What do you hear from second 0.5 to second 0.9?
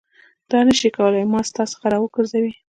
نه شي